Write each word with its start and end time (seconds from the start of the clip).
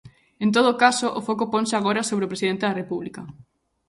En 0.43 0.49
todo 0.55 0.79
caso, 0.83 1.07
o 1.19 1.21
foco 1.27 1.45
ponse 1.53 1.75
agora 1.77 2.07
sobre 2.09 2.25
o 2.25 2.31
presidente 2.31 2.65
da 2.67 2.77
República. 2.81 3.21